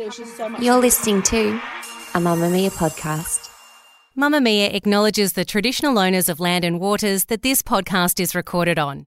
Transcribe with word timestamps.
You're 0.00 0.78
listening 0.78 1.22
to 1.24 1.50
a 2.14 2.20
Mamamia 2.20 2.70
podcast. 2.70 3.50
Mamamia 4.16 4.72
acknowledges 4.72 5.34
the 5.34 5.44
traditional 5.44 5.98
owners 5.98 6.30
of 6.30 6.40
land 6.40 6.64
and 6.64 6.80
waters 6.80 7.26
that 7.26 7.42
this 7.42 7.60
podcast 7.60 8.18
is 8.18 8.34
recorded 8.34 8.78
on. 8.78 9.04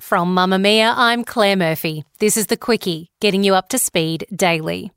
From 0.00 0.32
Mamamia, 0.32 0.94
I'm 0.96 1.24
Claire 1.24 1.56
Murphy. 1.56 2.04
This 2.20 2.36
is 2.36 2.46
the 2.46 2.56
Quicky, 2.56 3.08
getting 3.20 3.42
you 3.42 3.56
up 3.56 3.68
to 3.70 3.78
speed 3.78 4.24
daily. 4.32 4.92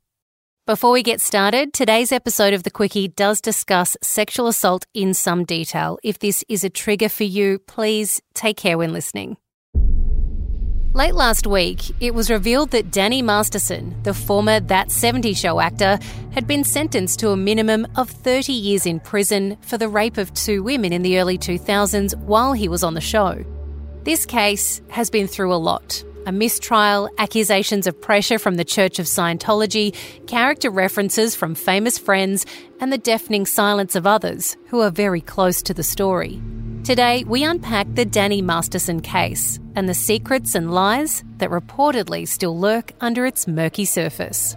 Before 0.67 0.91
we 0.91 1.01
get 1.01 1.21
started, 1.21 1.73
today's 1.73 2.11
episode 2.11 2.53
of 2.53 2.61
The 2.61 2.69
Quicky 2.69 3.07
does 3.07 3.41
discuss 3.41 3.97
sexual 4.03 4.45
assault 4.45 4.85
in 4.93 5.15
some 5.15 5.43
detail. 5.43 5.97
If 6.03 6.19
this 6.19 6.43
is 6.47 6.63
a 6.63 6.69
trigger 6.69 7.09
for 7.09 7.23
you, 7.23 7.57
please 7.57 8.21
take 8.35 8.57
care 8.57 8.77
when 8.77 8.93
listening. 8.93 9.37
Late 10.97 11.13
last 11.13 11.45
week, 11.45 11.91
it 11.99 12.15
was 12.15 12.31
revealed 12.31 12.71
that 12.71 12.89
Danny 12.89 13.21
Masterson, 13.21 13.95
the 14.01 14.15
former 14.15 14.59
That 14.59 14.87
70s 14.87 15.37
Show 15.37 15.59
actor, 15.59 15.99
had 16.31 16.47
been 16.47 16.63
sentenced 16.63 17.19
to 17.19 17.29
a 17.29 17.37
minimum 17.37 17.85
of 17.95 18.09
30 18.09 18.51
years 18.51 18.87
in 18.87 18.99
prison 18.99 19.57
for 19.61 19.77
the 19.77 19.89
rape 19.89 20.17
of 20.17 20.33
two 20.33 20.63
women 20.63 20.91
in 20.91 21.03
the 21.03 21.19
early 21.19 21.37
2000s 21.37 22.17
while 22.21 22.53
he 22.53 22.67
was 22.67 22.83
on 22.83 22.95
the 22.95 22.99
show. 22.99 23.45
This 24.05 24.25
case 24.25 24.81
has 24.89 25.11
been 25.11 25.27
through 25.27 25.53
a 25.53 25.61
lot 25.61 26.03
a 26.25 26.31
mistrial, 26.31 27.11
accusations 27.19 27.85
of 27.85 28.01
pressure 28.01 28.39
from 28.39 28.55
the 28.55 28.65
Church 28.65 28.97
of 28.97 29.05
Scientology, 29.05 29.95
character 30.25 30.71
references 30.71 31.35
from 31.35 31.53
famous 31.53 31.99
friends, 31.99 32.43
and 32.81 32.91
the 32.91 32.97
deafening 32.97 33.45
silence 33.45 33.95
of 33.95 34.07
others 34.07 34.57
who 34.69 34.81
are 34.81 34.89
very 34.89 35.21
close 35.21 35.61
to 35.61 35.75
the 35.75 35.83
story. 35.83 36.41
Today, 36.87 37.25
we 37.27 37.43
unpack 37.43 37.85
the 37.95 38.05
Danny 38.05 38.41
Masterson 38.41 39.01
case 39.01 39.59
and 39.75 39.89
the 39.89 39.93
secrets 39.93 40.55
and 40.55 40.73
lies 40.73 41.21
that 41.35 41.49
reportedly 41.49 42.25
still 42.25 42.57
lurk 42.57 42.93
under 43.01 43.25
its 43.25 43.45
murky 43.45 43.83
surface. 43.83 44.55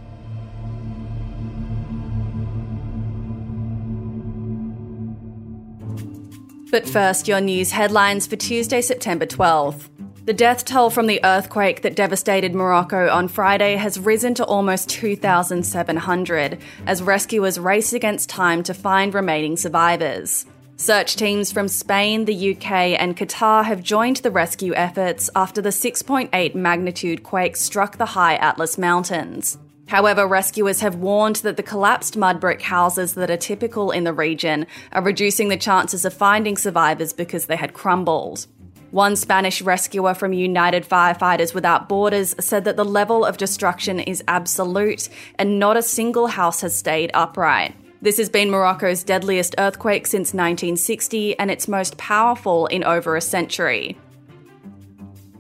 But 6.70 6.88
first, 6.88 7.26
your 7.26 7.40
news 7.40 7.72
headlines 7.72 8.28
for 8.28 8.36
Tuesday, 8.36 8.80
September 8.80 9.26
12th. 9.26 9.88
The 10.24 10.32
death 10.32 10.64
toll 10.64 10.90
from 10.90 11.08
the 11.08 11.19
earthquake 11.24 11.82
that 11.82 11.96
devastated 11.96 12.54
Morocco 12.54 13.08
on 13.08 13.26
Friday 13.26 13.74
has 13.74 13.98
risen 13.98 14.34
to 14.34 14.44
almost 14.44 14.88
2,700 14.88 16.58
as 16.86 17.02
rescuers 17.02 17.58
race 17.58 17.92
against 17.92 18.28
time 18.28 18.62
to 18.62 18.72
find 18.72 19.14
remaining 19.14 19.56
survivors. 19.56 20.46
Search 20.80 21.14
teams 21.16 21.52
from 21.52 21.68
Spain, 21.68 22.24
the 22.24 22.52
UK, 22.52 22.72
and 22.98 23.14
Qatar 23.14 23.66
have 23.66 23.82
joined 23.82 24.16
the 24.16 24.30
rescue 24.30 24.72
efforts 24.72 25.28
after 25.36 25.60
the 25.60 25.68
6.8 25.68 26.54
magnitude 26.54 27.22
quake 27.22 27.56
struck 27.56 27.98
the 27.98 28.06
high 28.06 28.36
Atlas 28.36 28.78
Mountains. 28.78 29.58
However, 29.88 30.26
rescuers 30.26 30.80
have 30.80 30.94
warned 30.94 31.36
that 31.36 31.58
the 31.58 31.62
collapsed 31.62 32.16
mud 32.16 32.40
brick 32.40 32.62
houses 32.62 33.12
that 33.12 33.30
are 33.30 33.36
typical 33.36 33.90
in 33.90 34.04
the 34.04 34.14
region 34.14 34.66
are 34.92 35.02
reducing 35.02 35.50
the 35.50 35.58
chances 35.58 36.06
of 36.06 36.14
finding 36.14 36.56
survivors 36.56 37.12
because 37.12 37.44
they 37.44 37.56
had 37.56 37.74
crumbled. 37.74 38.46
One 38.90 39.16
Spanish 39.16 39.60
rescuer 39.60 40.14
from 40.14 40.32
United 40.32 40.88
Firefighters 40.88 41.52
Without 41.52 41.90
Borders 41.90 42.34
said 42.40 42.64
that 42.64 42.78
the 42.78 42.86
level 42.86 43.26
of 43.26 43.36
destruction 43.36 44.00
is 44.00 44.24
absolute 44.26 45.10
and 45.38 45.58
not 45.58 45.76
a 45.76 45.82
single 45.82 46.28
house 46.28 46.62
has 46.62 46.74
stayed 46.74 47.10
upright. 47.12 47.74
This 48.03 48.16
has 48.16 48.31
been 48.31 48.50
Morocco's 48.50 49.05
deadliest 49.05 49.55
earthquake 49.59 50.06
since 50.06 50.28
1960 50.33 51.38
and 51.38 51.50
its 51.50 51.69
most 51.69 51.99
powerful 51.99 52.66
in 52.66 52.83
over 52.83 53.15
a 53.15 53.21
century. 53.21 53.99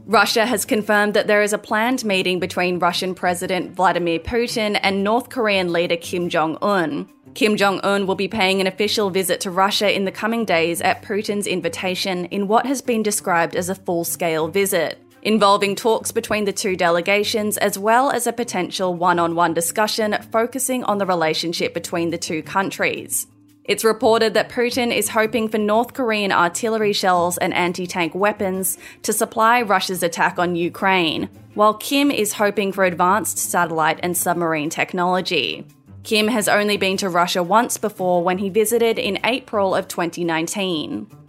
Russia 0.04 0.44
has 0.44 0.66
confirmed 0.66 1.14
that 1.14 1.26
there 1.26 1.42
is 1.42 1.54
a 1.54 1.58
planned 1.58 2.04
meeting 2.04 2.38
between 2.38 2.78
Russian 2.78 3.14
President 3.14 3.74
Vladimir 3.74 4.18
Putin 4.18 4.78
and 4.82 5.02
North 5.02 5.30
Korean 5.30 5.72
leader 5.72 5.96
Kim 5.96 6.28
Jong 6.28 6.58
un. 6.60 7.08
Kim 7.32 7.56
Jong 7.56 7.80
un 7.82 8.06
will 8.06 8.14
be 8.14 8.28
paying 8.28 8.60
an 8.60 8.66
official 8.66 9.08
visit 9.08 9.40
to 9.40 9.50
Russia 9.50 9.94
in 9.94 10.04
the 10.04 10.12
coming 10.12 10.44
days 10.44 10.82
at 10.82 11.02
Putin's 11.02 11.46
invitation 11.46 12.26
in 12.26 12.46
what 12.46 12.66
has 12.66 12.82
been 12.82 13.02
described 13.02 13.56
as 13.56 13.70
a 13.70 13.74
full 13.74 14.04
scale 14.04 14.48
visit, 14.48 14.98
involving 15.22 15.74
talks 15.74 16.12
between 16.12 16.44
the 16.44 16.52
two 16.52 16.76
delegations 16.76 17.56
as 17.58 17.78
well 17.78 18.10
as 18.10 18.26
a 18.26 18.32
potential 18.32 18.94
one 18.94 19.18
on 19.18 19.34
one 19.34 19.54
discussion 19.54 20.16
focusing 20.32 20.84
on 20.84 20.98
the 20.98 21.06
relationship 21.06 21.74
between 21.74 22.10
the 22.10 22.18
two 22.18 22.42
countries. 22.42 23.26
It's 23.64 23.84
reported 23.84 24.34
that 24.34 24.48
Putin 24.48 24.92
is 24.92 25.10
hoping 25.10 25.48
for 25.48 25.58
North 25.58 25.92
Korean 25.92 26.32
artillery 26.32 26.92
shells 26.92 27.38
and 27.38 27.54
anti 27.54 27.86
tank 27.86 28.14
weapons 28.14 28.78
to 29.02 29.12
supply 29.12 29.62
Russia's 29.62 30.02
attack 30.02 30.38
on 30.38 30.56
Ukraine, 30.56 31.28
while 31.54 31.74
Kim 31.74 32.10
is 32.10 32.32
hoping 32.32 32.72
for 32.72 32.84
advanced 32.84 33.38
satellite 33.38 34.00
and 34.02 34.16
submarine 34.16 34.70
technology. 34.70 35.66
Kim 36.02 36.28
has 36.28 36.48
only 36.48 36.78
been 36.78 36.96
to 36.96 37.08
Russia 37.08 37.42
once 37.42 37.76
before 37.76 38.24
when 38.24 38.38
he 38.38 38.48
visited 38.48 38.98
in 38.98 39.20
April 39.24 39.74
of 39.74 39.86
2019. 39.86 41.19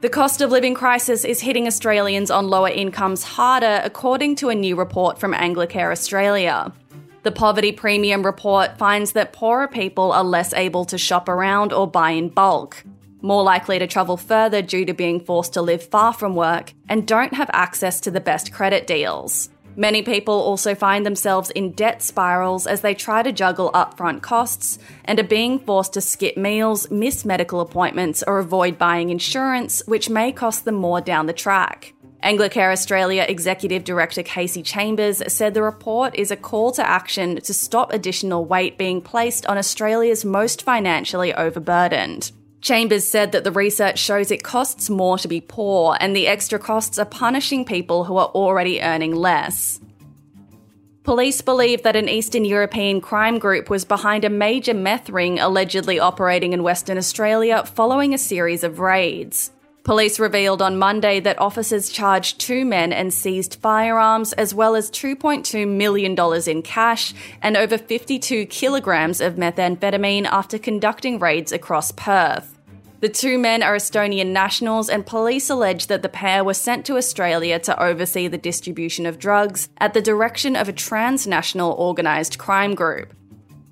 The 0.00 0.08
cost 0.08 0.40
of 0.40 0.52
living 0.52 0.74
crisis 0.74 1.24
is 1.24 1.40
hitting 1.40 1.66
Australians 1.66 2.30
on 2.30 2.46
lower 2.46 2.68
incomes 2.68 3.24
harder, 3.24 3.80
according 3.82 4.36
to 4.36 4.48
a 4.48 4.54
new 4.54 4.76
report 4.76 5.18
from 5.18 5.34
Anglicare 5.34 5.90
Australia. 5.90 6.72
The 7.24 7.32
Poverty 7.32 7.72
Premium 7.72 8.24
report 8.24 8.78
finds 8.78 9.10
that 9.12 9.32
poorer 9.32 9.66
people 9.66 10.12
are 10.12 10.22
less 10.22 10.54
able 10.54 10.84
to 10.84 10.98
shop 10.98 11.28
around 11.28 11.72
or 11.72 11.88
buy 11.88 12.12
in 12.12 12.28
bulk, 12.28 12.84
more 13.22 13.42
likely 13.42 13.80
to 13.80 13.88
travel 13.88 14.16
further 14.16 14.62
due 14.62 14.84
to 14.84 14.94
being 14.94 15.18
forced 15.18 15.54
to 15.54 15.62
live 15.62 15.82
far 15.82 16.12
from 16.12 16.36
work, 16.36 16.74
and 16.88 17.04
don't 17.04 17.34
have 17.34 17.50
access 17.52 18.00
to 18.02 18.12
the 18.12 18.20
best 18.20 18.52
credit 18.52 18.86
deals. 18.86 19.50
Many 19.78 20.02
people 20.02 20.34
also 20.34 20.74
find 20.74 21.06
themselves 21.06 21.50
in 21.50 21.70
debt 21.70 22.02
spirals 22.02 22.66
as 22.66 22.80
they 22.80 22.94
try 22.94 23.22
to 23.22 23.30
juggle 23.30 23.70
upfront 23.70 24.22
costs 24.22 24.76
and 25.04 25.20
are 25.20 25.22
being 25.22 25.60
forced 25.60 25.92
to 25.92 26.00
skip 26.00 26.36
meals, 26.36 26.90
miss 26.90 27.24
medical 27.24 27.60
appointments, 27.60 28.24
or 28.26 28.40
avoid 28.40 28.76
buying 28.76 29.10
insurance, 29.10 29.80
which 29.86 30.10
may 30.10 30.32
cost 30.32 30.64
them 30.64 30.74
more 30.74 31.00
down 31.00 31.26
the 31.26 31.32
track. 31.32 31.94
Anglicare 32.24 32.72
Australia 32.72 33.24
Executive 33.28 33.84
Director 33.84 34.24
Kasy 34.24 34.64
Chambers 34.64 35.22
said 35.32 35.54
the 35.54 35.62
report 35.62 36.16
is 36.16 36.32
a 36.32 36.36
call 36.36 36.72
to 36.72 36.84
action 36.84 37.40
to 37.42 37.54
stop 37.54 37.92
additional 37.92 38.44
weight 38.44 38.78
being 38.78 39.00
placed 39.00 39.46
on 39.46 39.56
Australia's 39.56 40.24
most 40.24 40.62
financially 40.62 41.32
overburdened. 41.32 42.32
Chambers 42.60 43.06
said 43.06 43.32
that 43.32 43.44
the 43.44 43.52
research 43.52 43.98
shows 43.98 44.30
it 44.30 44.42
costs 44.42 44.90
more 44.90 45.16
to 45.18 45.28
be 45.28 45.40
poor, 45.40 45.96
and 46.00 46.14
the 46.14 46.26
extra 46.26 46.58
costs 46.58 46.98
are 46.98 47.04
punishing 47.04 47.64
people 47.64 48.04
who 48.04 48.16
are 48.16 48.28
already 48.28 48.80
earning 48.80 49.14
less. 49.14 49.80
Police 51.04 51.40
believe 51.40 51.84
that 51.84 51.96
an 51.96 52.08
Eastern 52.08 52.44
European 52.44 53.00
crime 53.00 53.38
group 53.38 53.70
was 53.70 53.84
behind 53.86 54.24
a 54.24 54.28
major 54.28 54.74
meth 54.74 55.08
ring 55.08 55.38
allegedly 55.38 55.98
operating 55.98 56.52
in 56.52 56.62
Western 56.62 56.98
Australia 56.98 57.64
following 57.64 58.12
a 58.12 58.18
series 58.18 58.62
of 58.62 58.78
raids. 58.78 59.50
Police 59.88 60.20
revealed 60.20 60.60
on 60.60 60.78
Monday 60.78 61.18
that 61.20 61.40
officers 61.40 61.88
charged 61.88 62.38
two 62.38 62.66
men 62.66 62.92
and 62.92 63.10
seized 63.10 63.54
firearms, 63.54 64.34
as 64.34 64.54
well 64.54 64.76
as 64.76 64.90
$2.2 64.90 65.66
million 65.66 66.14
in 66.46 66.60
cash 66.60 67.14
and 67.40 67.56
over 67.56 67.78
52 67.78 68.44
kilograms 68.44 69.22
of 69.22 69.36
methamphetamine 69.36 70.26
after 70.26 70.58
conducting 70.58 71.18
raids 71.18 71.52
across 71.52 71.90
Perth. 71.92 72.58
The 73.00 73.08
two 73.08 73.38
men 73.38 73.62
are 73.62 73.76
Estonian 73.76 74.26
nationals, 74.26 74.90
and 74.90 75.06
police 75.06 75.48
allege 75.48 75.86
that 75.86 76.02
the 76.02 76.10
pair 76.10 76.44
were 76.44 76.52
sent 76.52 76.84
to 76.84 76.98
Australia 76.98 77.58
to 77.60 77.82
oversee 77.82 78.28
the 78.28 78.36
distribution 78.36 79.06
of 79.06 79.18
drugs 79.18 79.70
at 79.78 79.94
the 79.94 80.02
direction 80.02 80.54
of 80.54 80.68
a 80.68 80.74
transnational 80.74 81.72
organised 81.78 82.36
crime 82.36 82.74
group. 82.74 83.14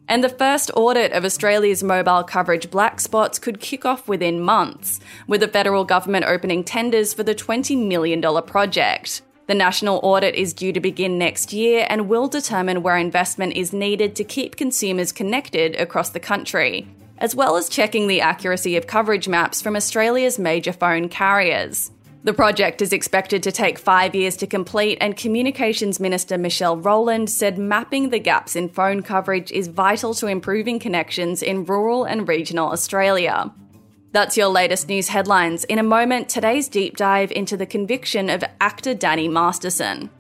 And 0.09 0.23
the 0.23 0.29
first 0.29 0.71
audit 0.75 1.13
of 1.13 1.25
Australia's 1.25 1.83
mobile 1.83 2.23
coverage 2.23 2.71
black 2.71 3.01
spots 3.01 3.39
could 3.39 3.61
kick 3.61 3.85
off 3.85 4.09
within 4.09 4.41
months, 4.41 5.01
with 5.27 5.41
the 5.41 5.49
federal 5.49 5.85
government 5.85 6.27
opening 6.27 6.63
tenders 6.63 7.13
for 7.13 7.23
the 7.23 7.35
$20 7.35 7.87
million 7.87 8.23
project. 8.43 9.23
The 9.47 9.55
national 9.55 10.01
audit 10.03 10.35
is 10.35 10.53
due 10.53 10.73
to 10.73 10.81
begin 10.81 11.19
next 11.19 11.53
year 11.53 11.87
and 11.89 12.09
will 12.09 12.29
determine 12.29 12.83
where 12.83 12.97
investment 12.97 13.55
is 13.55 13.73
needed 13.73 14.17
to 14.17 14.25
keep 14.25 14.57
consumers 14.57 15.13
connected 15.13 15.77
across 15.77 16.11
the 16.11 16.21
country 16.21 16.89
as 17.19 17.35
well 17.35 17.57
as 17.57 17.69
checking 17.69 18.07
the 18.07 18.21
accuracy 18.21 18.77
of 18.77 18.87
coverage 18.87 19.29
maps 19.29 19.63
from 19.63 19.77
Australia's 19.77 20.39
major 20.39 20.73
phone 20.73 21.09
carriers. 21.09 21.91
The 22.27 22.35
project 22.35 22.83
is 22.83 22.93
expected 22.93 23.45
to 23.45 23.53
take 23.53 23.79
five 23.79 24.13
years 24.13 24.37
to 24.39 24.49
complete, 24.49 24.99
and 25.01 25.17
Communications 25.17 26.01
Minister 26.01 26.37
Michelle 26.37 26.77
Rowland 26.77 27.31
said 27.31 27.57
mapping 27.57 28.11
the 28.11 28.19
gaps 28.19 28.57
in 28.57 28.69
phone 28.69 29.05
coverage 29.05 29.53
is 29.53 29.69
vital 29.69 30.13
to 30.15 30.27
improving 30.27 30.81
connections 30.81 31.41
in 31.41 31.65
rural 31.67 32.03
and 32.03 32.27
regional 32.27 32.73
Australia. 32.73 33.55
That's 34.11 34.37
your 34.37 34.49
latest 34.49 34.89
news 34.89 35.07
headlines. 35.07 35.63
In 35.67 35.79
a 35.79 35.85
moment, 35.85 36.29
today's 36.29 36.69
deep 36.69 36.97
dive 36.97 37.31
into 37.31 37.57
the 37.57 37.65
conviction 37.65 38.29
of 38.29 38.43
actor 38.61 38.93
Danny 38.93 39.29
Masterson. 39.29 40.11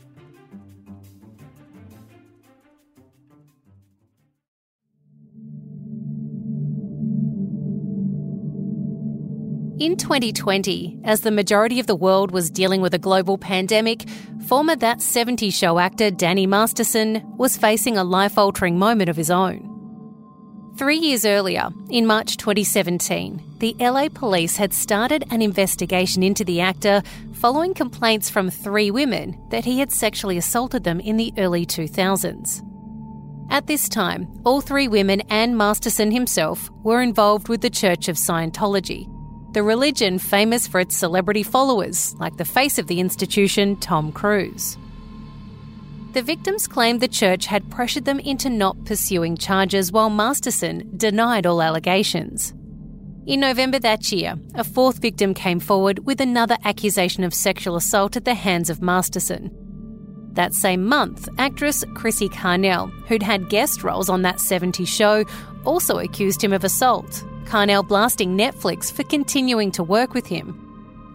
In 9.79 9.99
2020, 9.99 11.01
as 11.05 11.21
the 11.21 11.31
majority 11.31 11.79
of 11.79 11.87
the 11.87 11.95
world 11.95 12.31
was 12.31 12.51
dealing 12.51 12.81
with 12.81 12.95
a 12.95 12.99
global 12.99 13.37
pandemic, 13.37 14.09
former 14.47 14.75
That 14.75 15.01
70s 15.01 15.53
Show 15.53 15.79
actor 15.79 16.11
Danny 16.11 16.47
Masterson 16.47 17.23
was 17.37 17.59
facing 17.59 17.99
a 17.99 18.05
life 18.05 18.39
altering 18.39 18.79
moment 18.79 19.11
of 19.11 19.17
his 19.17 19.31
own. 19.31 19.75
Three 20.79 20.97
years 20.97 21.27
earlier, 21.27 21.69
in 21.91 22.07
March 22.07 22.39
2017, 22.39 23.57
the 23.59 23.77
LA 23.79 24.09
police 24.09 24.57
had 24.57 24.73
started 24.73 25.25
an 25.31 25.43
investigation 25.43 26.23
into 26.23 26.43
the 26.43 26.63
actor 26.63 27.03
following 27.35 27.75
complaints 27.75 28.31
from 28.31 28.49
three 28.49 28.91
women 28.91 29.39
that 29.51 29.67
he 29.67 29.79
had 29.79 29.93
sexually 29.93 30.39
assaulted 30.39 30.85
them 30.85 31.01
in 31.01 31.19
the 31.19 31.35
early 31.37 31.67
2000s. 31.67 32.63
At 33.51 33.67
this 33.67 33.91
time, 33.91 34.41
all 34.43 34.63
three 34.63 34.89
women 34.89 35.21
and 35.29 35.55
Masterson 35.55 36.13
himself 36.13 36.71
were 36.83 37.03
involved 37.03 37.51
with 37.51 37.61
the 37.61 37.69
Church 37.69 38.09
of 38.09 38.17
Scientology 38.17 39.07
the 39.57 39.63
religion 39.63 40.19
famous 40.19 40.67
for 40.67 40.81
its 40.81 40.95
celebrity 40.95 41.43
followers, 41.43 42.15
like 42.19 42.37
the 42.37 42.45
face 42.45 42.79
of 42.79 42.89
the 42.89 43.01
institution, 43.01 43.75
Tom 43.77 44.13
Cruise. 44.13 44.77
The 46.13 46.21
victims 46.21 46.69
claimed 46.69 47.01
the 47.01 47.09
church 47.09 47.47
had 47.47 47.71
pressured 47.71 48.05
them 48.05 48.21
into 48.21 48.51
not 48.51 48.85
pursuing 48.85 49.35
charges 49.35 49.91
while 49.91 50.11
Masterson 50.11 50.93
denied 50.99 51.47
all 51.47 51.63
allegations. 51.63 52.53
In 53.25 53.41
November 53.41 53.79
that 53.79 54.13
year, 54.13 54.35
a 54.55 54.63
fourth 54.63 54.99
victim 54.99 55.33
came 55.33 55.59
forward 55.59 56.01
with 56.01 56.21
another 56.21 56.59
accusation 56.65 57.25
of 57.25 57.33
sexual 57.33 57.77
assault 57.77 58.15
at 58.15 58.27
the 58.27 58.35
hands 58.35 58.69
of 58.69 58.83
Masterson. 58.83 59.51
That 60.35 60.53
same 60.53 60.85
month, 60.85 61.31
actress 61.39 61.83
Chrissie 61.95 62.29
Carnell, 62.29 62.91
who'd 63.09 63.23
had 63.23 63.49
guest 63.49 63.83
roles 63.83 64.11
on 64.11 64.21
that 64.21 64.37
70s 64.37 64.87
show, 64.87 65.25
also 65.65 65.99
accused 65.99 66.45
him 66.45 66.53
of 66.53 66.63
assault, 66.63 67.25
Carnell 67.47 67.87
blasting 67.87 68.37
Netflix 68.37 68.93
for 68.93 69.05
continuing 69.05 69.71
to 69.73 69.83
work 69.83 70.15
with 70.15 70.27
him. 70.27 70.63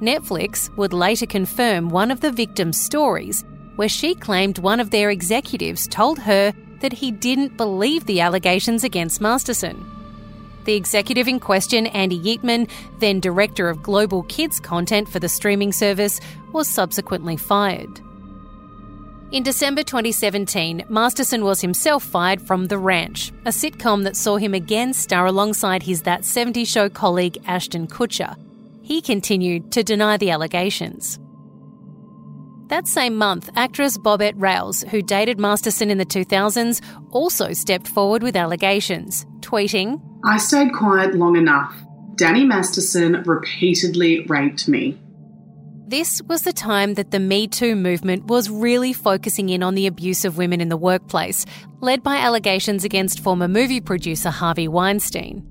Netflix 0.02 0.76
would 0.78 0.94
later 0.94 1.26
confirm 1.26 1.90
one 1.90 2.10
of 2.10 2.22
the 2.22 2.32
victim's 2.32 2.80
stories, 2.80 3.44
where 3.76 3.90
she 3.90 4.16
claimed 4.16 4.58
one 4.58 4.80
of 4.80 4.90
their 4.90 5.10
executives 5.10 5.88
told 5.88 6.18
her 6.20 6.54
that 6.80 6.94
he 6.94 7.12
didn't 7.12 7.58
believe 7.58 8.06
the 8.06 8.22
allegations 8.22 8.84
against 8.84 9.22
Masterson. 9.22 9.86
The 10.64 10.74
executive 10.76 11.28
in 11.28 11.40
question, 11.40 11.88
Andy 11.88 12.20
Yeatman, 12.20 12.70
then 13.00 13.20
director 13.20 13.70
of 13.70 13.84
global 13.84 14.24
kids 14.24 14.60
content 14.60 15.10
for 15.10 15.20
the 15.20 15.30
streaming 15.30 15.72
service, 15.72 16.20
was 16.54 16.68
subsequently 16.68 17.38
fired. 17.38 18.02
In 19.32 19.44
December 19.44 19.82
2017, 19.82 20.84
Masterson 20.90 21.46
was 21.46 21.62
himself 21.62 22.04
fired 22.04 22.42
from 22.42 22.66
The 22.66 22.78
Ranch, 22.78 23.32
a 23.46 23.50
sitcom 23.50 24.04
that 24.04 24.18
saw 24.18 24.36
him 24.36 24.54
again 24.54 24.94
star 24.94 25.26
alongside 25.26 25.84
his 25.84 26.02
That 26.02 26.24
70s 26.24 26.68
Show 26.68 26.90
colleague 26.90 27.38
Ashton 27.46 27.88
Kutcher. 27.88 28.36
He 28.82 29.02
continued 29.02 29.72
to 29.72 29.84
deny 29.84 30.18
the 30.18 30.32
allegations. 30.32 31.18
That 32.68 32.88
same 32.88 33.16
month, 33.16 33.50
actress 33.56 33.98
Bobette 33.98 34.36
Riales, 34.36 34.86
who 34.90 35.02
dated 35.02 35.40
Masterson 35.40 35.90
in 35.90 35.98
the 35.98 36.06
2000s, 36.06 36.82
also 37.12 37.54
stepped 37.54 37.88
forward 37.88 38.24
with 38.24 38.36
allegations, 38.36 39.26
tweeting 39.40 40.02
I 40.26 40.40
stayed 40.40 40.74
quiet 40.74 41.16
long 41.16 41.38
enough. 41.38 41.74
Danny 42.16 42.44
Masterson 42.44 43.24
repeatedly 43.26 44.26
raped 44.28 44.68
me. 44.68 45.00
This 45.92 46.22
was 46.22 46.44
the 46.44 46.54
time 46.54 46.94
that 46.94 47.12
the 47.12 47.20
Me 47.20 47.48
Too 47.48 47.76
movement 47.76 48.28
was 48.28 48.50
really 48.50 48.94
focusing 48.94 49.50
in 49.50 49.62
on 49.62 49.76
the 49.76 49.88
abuse 49.88 50.24
of 50.24 50.38
women 50.38 50.62
in 50.62 50.70
the 50.70 50.78
workplace, 50.78 51.46
led 51.82 52.02
by 52.02 52.16
allegations 52.16 52.86
against 52.86 53.20
former 53.20 53.50
movie 53.50 53.82
producer 53.82 54.30
Harvey 54.30 54.70
Weinstein. 54.70 55.46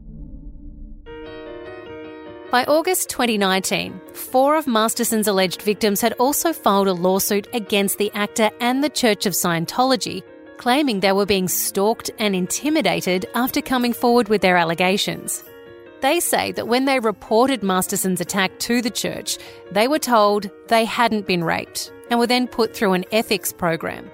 By 2.50 2.64
August 2.64 3.10
2019, 3.10 4.00
four 4.14 4.56
of 4.56 4.66
Masterson's 4.66 5.28
alleged 5.28 5.60
victims 5.60 6.00
had 6.00 6.14
also 6.14 6.54
filed 6.54 6.88
a 6.88 6.94
lawsuit 6.94 7.46
against 7.52 7.98
the 7.98 8.10
actor 8.14 8.48
and 8.62 8.82
the 8.82 8.88
Church 8.88 9.26
of 9.26 9.34
Scientology, 9.34 10.22
claiming 10.56 11.00
they 11.00 11.12
were 11.12 11.26
being 11.26 11.48
stalked 11.48 12.10
and 12.18 12.34
intimidated 12.34 13.26
after 13.34 13.60
coming 13.60 13.92
forward 13.92 14.30
with 14.30 14.40
their 14.40 14.56
allegations. 14.56 15.44
They 16.00 16.18
say 16.20 16.52
that 16.52 16.68
when 16.68 16.86
they 16.86 16.98
reported 16.98 17.62
Masterson's 17.62 18.20
attack 18.20 18.58
to 18.60 18.80
the 18.80 18.90
church, 18.90 19.36
they 19.70 19.86
were 19.86 19.98
told 19.98 20.50
they 20.68 20.84
hadn't 20.84 21.26
been 21.26 21.44
raped 21.44 21.92
and 22.10 22.18
were 22.18 22.26
then 22.26 22.48
put 22.48 22.74
through 22.74 22.94
an 22.94 23.04
ethics 23.12 23.52
program. 23.52 24.10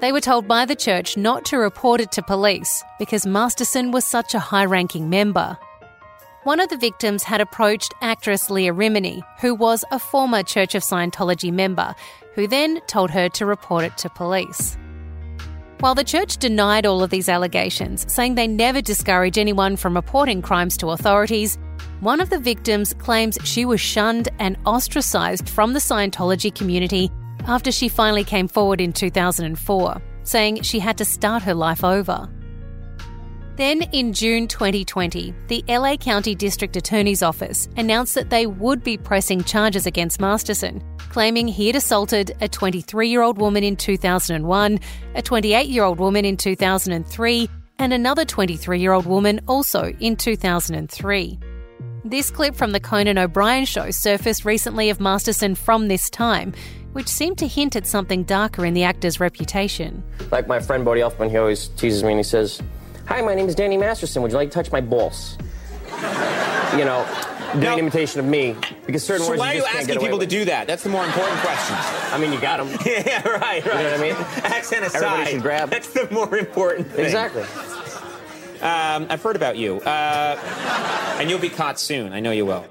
They 0.00 0.12
were 0.12 0.20
told 0.20 0.46
by 0.46 0.64
the 0.64 0.76
church 0.76 1.16
not 1.16 1.44
to 1.46 1.58
report 1.58 2.00
it 2.00 2.12
to 2.12 2.22
police 2.22 2.84
because 3.00 3.26
Masterson 3.26 3.90
was 3.90 4.04
such 4.04 4.32
a 4.32 4.38
high 4.38 4.64
ranking 4.64 5.10
member. 5.10 5.58
One 6.44 6.60
of 6.60 6.68
the 6.68 6.76
victims 6.76 7.24
had 7.24 7.40
approached 7.40 7.92
actress 8.00 8.48
Leah 8.48 8.72
Remini, 8.72 9.22
who 9.40 9.56
was 9.56 9.84
a 9.90 9.98
former 9.98 10.44
Church 10.44 10.76
of 10.76 10.82
Scientology 10.82 11.52
member, 11.52 11.96
who 12.34 12.46
then 12.46 12.80
told 12.86 13.10
her 13.10 13.28
to 13.30 13.44
report 13.44 13.84
it 13.84 13.98
to 13.98 14.08
police. 14.08 14.78
While 15.80 15.94
the 15.94 16.02
church 16.02 16.38
denied 16.38 16.86
all 16.86 17.04
of 17.04 17.10
these 17.10 17.28
allegations, 17.28 18.12
saying 18.12 18.34
they 18.34 18.48
never 18.48 18.80
discourage 18.80 19.38
anyone 19.38 19.76
from 19.76 19.94
reporting 19.94 20.42
crimes 20.42 20.76
to 20.78 20.90
authorities, 20.90 21.56
one 22.00 22.20
of 22.20 22.30
the 22.30 22.40
victims 22.40 22.94
claims 22.94 23.38
she 23.44 23.64
was 23.64 23.80
shunned 23.80 24.28
and 24.40 24.56
ostracised 24.66 25.48
from 25.48 25.74
the 25.74 25.78
Scientology 25.78 26.52
community 26.52 27.12
after 27.46 27.70
she 27.70 27.88
finally 27.88 28.24
came 28.24 28.48
forward 28.48 28.80
in 28.80 28.92
2004, 28.92 30.02
saying 30.24 30.62
she 30.62 30.80
had 30.80 30.98
to 30.98 31.04
start 31.04 31.44
her 31.44 31.54
life 31.54 31.84
over. 31.84 32.28
Then, 33.58 33.82
in 33.90 34.12
June 34.12 34.46
2020, 34.46 35.34
the 35.48 35.64
LA 35.68 35.96
County 35.96 36.36
District 36.36 36.76
Attorney's 36.76 37.24
Office 37.24 37.68
announced 37.76 38.14
that 38.14 38.30
they 38.30 38.46
would 38.46 38.84
be 38.84 38.96
pressing 38.96 39.42
charges 39.42 39.84
against 39.84 40.20
Masterson, 40.20 40.80
claiming 41.08 41.48
he 41.48 41.66
had 41.66 41.74
assaulted 41.74 42.36
a 42.40 42.46
23 42.46 43.08
year 43.08 43.20
old 43.20 43.36
woman 43.36 43.64
in 43.64 43.74
2001, 43.74 44.78
a 45.16 45.22
28 45.22 45.66
year 45.66 45.82
old 45.82 45.98
woman 45.98 46.24
in 46.24 46.36
2003, 46.36 47.50
and 47.80 47.92
another 47.92 48.24
23 48.24 48.78
year 48.78 48.92
old 48.92 49.06
woman 49.06 49.40
also 49.48 49.92
in 49.98 50.14
2003. 50.14 51.40
This 52.04 52.30
clip 52.30 52.54
from 52.54 52.70
the 52.70 52.78
Conan 52.78 53.18
O'Brien 53.18 53.64
show 53.64 53.90
surfaced 53.90 54.44
recently 54.44 54.88
of 54.88 55.00
Masterson 55.00 55.56
from 55.56 55.88
this 55.88 56.08
time, 56.08 56.54
which 56.92 57.08
seemed 57.08 57.38
to 57.38 57.48
hint 57.48 57.74
at 57.74 57.88
something 57.88 58.22
darker 58.22 58.64
in 58.64 58.74
the 58.74 58.84
actor's 58.84 59.18
reputation. 59.18 60.04
Like 60.30 60.46
my 60.46 60.60
friend 60.60 60.84
Bodhi 60.84 61.00
Elfman, 61.00 61.28
he 61.28 61.36
always 61.36 61.66
teases 61.66 62.04
me 62.04 62.10
and 62.10 62.20
he 62.20 62.22
says, 62.22 62.62
Hi, 63.08 63.22
my 63.22 63.34
name 63.34 63.48
is 63.48 63.54
Danny 63.54 63.78
Masterson. 63.78 64.20
Would 64.20 64.32
you 64.32 64.36
like 64.36 64.50
to 64.50 64.54
touch 64.54 64.70
my 64.70 64.82
balls? 64.82 65.38
you 66.76 66.84
know, 66.84 67.06
doing 67.52 67.64
now, 67.64 67.72
an 67.72 67.78
imitation 67.78 68.20
of 68.20 68.26
me 68.26 68.54
because 68.84 69.02
certain 69.02 69.24
so 69.24 69.30
words. 69.30 69.40
why 69.40 69.54
you 69.54 69.64
are 69.64 69.70
you 69.72 69.78
asking 69.78 69.98
people 69.98 70.18
with. 70.18 70.28
to 70.28 70.36
do 70.38 70.44
that? 70.44 70.66
That's 70.66 70.82
the 70.82 70.90
more 70.90 71.06
important 71.06 71.40
question. 71.40 71.74
I 72.12 72.18
mean, 72.18 72.34
you 72.34 72.38
got 72.40 72.58
them. 72.58 72.68
yeah, 72.86 73.26
right, 73.26 73.40
right. 73.40 73.64
You 73.64 73.64
know 73.64 73.84
what 73.84 73.94
I 73.94 74.02
mean? 74.02 74.14
Accent 74.44 74.84
aside, 74.84 75.04
everybody 75.04 75.30
should 75.30 75.42
grab. 75.42 75.70
That's 75.70 75.90
the 75.94 76.06
more 76.10 76.36
important 76.36 76.88
thing. 76.88 77.06
Exactly. 77.06 77.44
Um, 78.60 79.06
I've 79.08 79.22
heard 79.22 79.36
about 79.36 79.56
you, 79.56 79.76
uh, 79.80 80.36
and 81.18 81.30
you'll 81.30 81.38
be 81.38 81.48
caught 81.48 81.80
soon. 81.80 82.12
I 82.12 82.20
know 82.20 82.32
you 82.32 82.44
will. 82.44 82.66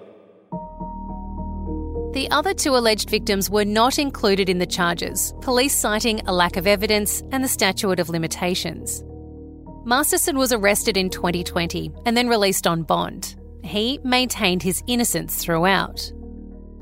The 2.13 2.27
other 2.29 2.53
two 2.53 2.75
alleged 2.75 3.09
victims 3.09 3.49
were 3.49 3.65
not 3.65 3.97
included 3.97 4.49
in 4.49 4.59
the 4.59 4.67
charges, 4.67 5.33
police 5.41 5.75
citing 5.75 6.21
a 6.27 6.33
lack 6.33 6.57
of 6.57 6.67
evidence 6.67 7.23
and 7.31 7.43
the 7.43 7.47
statute 7.47 7.99
of 7.99 8.09
limitations. 8.09 9.03
Masterson 9.87 10.37
was 10.37 10.51
arrested 10.51 10.97
in 10.97 11.09
2020 11.09 11.93
and 12.05 12.17
then 12.17 12.27
released 12.27 12.67
on 12.67 12.83
bond. 12.83 13.37
he 13.63 14.01
maintained 14.03 14.61
his 14.61 14.83
innocence 14.85 15.41
throughout. 15.41 16.11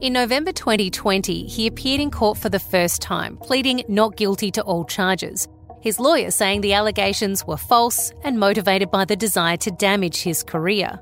In 0.02 0.12
November 0.12 0.52
2020, 0.52 1.46
he 1.46 1.68
appeared 1.68 2.02
in 2.02 2.10
court 2.10 2.36
for 2.40 2.50
the 2.50 2.58
first 2.58 3.04
time, 3.04 3.38
pleading 3.38 3.84
not 3.88 4.18
guilty 4.18 4.50
to 4.50 4.64
all 4.64 4.86
charges. 4.86 5.48
His 5.82 6.00
lawyer 6.00 6.32
saying 6.32 6.62
the 6.62 6.74
allegations 6.74 7.46
were 7.46 7.58
false 7.58 8.12
and 8.24 8.40
motivated 8.40 8.90
by 8.90 9.06
the 9.06 9.16
desire 9.16 9.58
to 9.58 9.70
damage 9.70 10.24
his 10.24 10.42
career. 10.42 11.00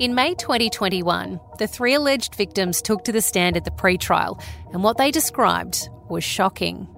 In 0.00 0.14
May 0.14 0.34
2021, 0.36 1.38
the 1.58 1.66
three 1.66 1.92
alleged 1.92 2.34
victims 2.34 2.80
took 2.80 3.04
to 3.04 3.12
the 3.12 3.20
stand 3.20 3.58
at 3.58 3.66
the 3.66 3.70
pre-trial, 3.70 4.40
and 4.72 4.82
what 4.82 4.96
they 4.96 5.10
described 5.10 5.90
was 6.08 6.24
shocking. 6.24 6.88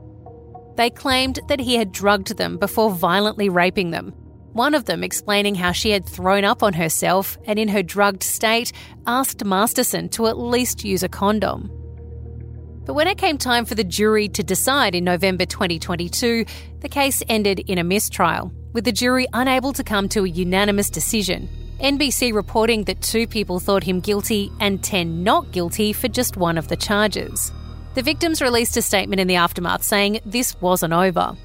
They 0.77 0.91
claimed 0.91 1.41
that 1.49 1.61
he 1.61 1.75
had 1.75 1.93
drugged 1.93 2.37
them 2.37 2.59
before 2.59 2.91
violently 2.91 3.49
raping 3.49 3.91
them. 3.91 4.13
One 4.53 4.75
of 4.75 4.87
them 4.87 5.05
explaining 5.05 5.55
how 5.55 5.73
she 5.73 5.91
had 5.91 6.07
thrown 6.07 6.45
up 6.45 6.63
on 6.63 6.73
herself 6.73 7.39
and, 7.45 7.59
in 7.59 7.69
her 7.69 7.83
drugged 7.83 8.23
state, 8.23 8.73
asked 9.07 9.45
Masterson 9.45 10.09
to 10.11 10.27
at 10.27 10.39
least 10.39 10.85
use 10.85 11.03
a 11.03 11.09
condom. 11.09 11.71
But 12.85 12.95
when 12.95 13.07
it 13.07 13.19
came 13.19 13.39
time 13.39 13.65
for 13.65 13.77
the 13.77 13.85
jury 13.85 14.29
to 14.31 14.43
decide 14.43 14.95
in 14.95 15.05
November 15.05 15.45
2022, 15.45 16.45
the 16.81 16.89
case 16.89 17.23
ended 17.29 17.61
in 17.61 17.79
a 17.79 17.85
mistrial, 17.85 18.53
with 18.73 18.85
the 18.85 18.93
jury 18.93 19.27
unable 19.33 19.73
to 19.75 19.85
come 19.85 20.09
to 20.09 20.25
a 20.25 20.29
unanimous 20.29 20.91
decision. 20.91 21.49
NBC 21.81 22.35
reporting 22.35 22.85
that 22.85 23.01
two 23.01 23.27
people 23.27 23.61
thought 23.61 23.85
him 23.85 24.01
guilty 24.01 24.51
and 24.61 24.83
10 24.83 25.23
not 25.23 25.53
guilty 25.53 25.93
for 25.93 26.09
just 26.09 26.37
one 26.37 26.59
of 26.59 26.69
the 26.69 26.77
charges. 26.77 27.53
The 28.01 28.05
victims 28.05 28.41
released 28.41 28.79
a 28.79 28.81
statement 28.81 29.21
in 29.21 29.29
the 29.29 29.35
aftermath 29.35 29.83
saying 29.83 30.21
this 30.25 30.59
wasn't 30.63 30.95
over. 30.95 31.37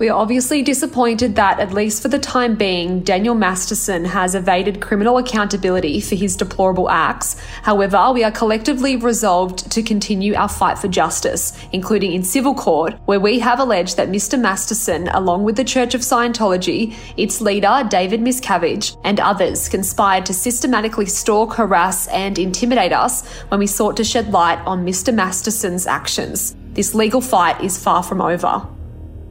We 0.00 0.08
are 0.08 0.18
obviously 0.18 0.62
disappointed 0.62 1.34
that, 1.34 1.60
at 1.60 1.74
least 1.74 2.00
for 2.00 2.08
the 2.08 2.18
time 2.18 2.56
being, 2.56 3.00
Daniel 3.00 3.34
Masterson 3.34 4.06
has 4.06 4.34
evaded 4.34 4.80
criminal 4.80 5.18
accountability 5.18 6.00
for 6.00 6.14
his 6.14 6.36
deplorable 6.36 6.88
acts. 6.88 7.38
However, 7.64 8.10
we 8.10 8.24
are 8.24 8.30
collectively 8.30 8.96
resolved 8.96 9.70
to 9.70 9.82
continue 9.82 10.34
our 10.34 10.48
fight 10.48 10.78
for 10.78 10.88
justice, 10.88 11.52
including 11.72 12.14
in 12.14 12.22
civil 12.22 12.54
court, 12.54 12.94
where 13.04 13.20
we 13.20 13.40
have 13.40 13.60
alleged 13.60 13.98
that 13.98 14.08
Mr. 14.08 14.40
Masterson, 14.40 15.08
along 15.08 15.44
with 15.44 15.56
the 15.56 15.64
Church 15.64 15.94
of 15.94 16.00
Scientology, 16.00 16.96
its 17.18 17.42
leader, 17.42 17.86
David 17.90 18.22
Miscavige, 18.22 18.96
and 19.04 19.20
others, 19.20 19.68
conspired 19.68 20.24
to 20.24 20.32
systematically 20.32 21.04
stalk, 21.04 21.52
harass, 21.52 22.08
and 22.08 22.38
intimidate 22.38 22.94
us 22.94 23.28
when 23.48 23.60
we 23.60 23.66
sought 23.66 23.98
to 23.98 24.04
shed 24.04 24.32
light 24.32 24.60
on 24.64 24.82
Mr. 24.82 25.12
Masterson's 25.12 25.86
actions. 25.86 26.56
This 26.72 26.94
legal 26.94 27.20
fight 27.20 27.62
is 27.62 27.76
far 27.76 28.02
from 28.02 28.22
over. 28.22 28.66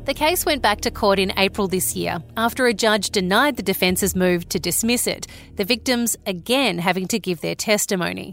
The 0.09 0.15
case 0.15 0.43
went 0.43 0.63
back 0.63 0.81
to 0.81 0.89
court 0.89 1.19
in 1.19 1.31
April 1.37 1.67
this 1.67 1.95
year 1.95 2.17
after 2.35 2.65
a 2.65 2.73
judge 2.73 3.11
denied 3.11 3.57
the 3.57 3.61
defence's 3.61 4.15
move 4.15 4.49
to 4.49 4.59
dismiss 4.59 5.05
it, 5.05 5.27
the 5.55 5.63
victims 5.63 6.17
again 6.25 6.79
having 6.79 7.07
to 7.09 7.19
give 7.19 7.41
their 7.41 7.53
testimony. 7.53 8.31